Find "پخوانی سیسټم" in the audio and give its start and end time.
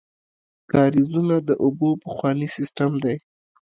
2.03-2.91